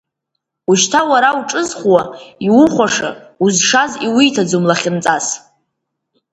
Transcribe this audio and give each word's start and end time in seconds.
Ушьҭа 0.69 1.01
уара 1.09 1.29
уҿызхуа, 1.39 2.01
иухәаша, 2.47 3.09
узшаз 3.43 3.91
иуиҭаӡом 4.07 4.63
лахьынҵас. 4.69 5.27